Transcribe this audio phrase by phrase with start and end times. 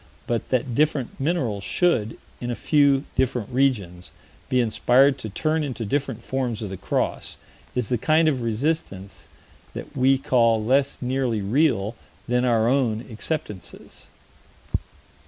[0.25, 4.11] But that different minerals should, in a few different regions,
[4.49, 7.37] be inspired to turn into different forms of the cross
[7.75, 9.27] is the kind of resistance
[9.75, 11.95] that we call less nearly real
[12.27, 14.07] than our own acceptances.